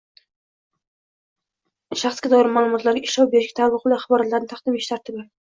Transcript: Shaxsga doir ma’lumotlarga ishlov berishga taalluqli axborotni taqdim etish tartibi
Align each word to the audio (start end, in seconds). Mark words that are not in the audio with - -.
Shaxsga 2.05 2.31
doir 2.33 2.49
ma’lumotlarga 2.57 3.05
ishlov 3.09 3.31
berishga 3.37 3.59
taalluqli 3.61 3.97
axborotni 4.01 4.43
taqdim 4.57 4.81
etish 4.83 4.91
tartibi 4.97 5.29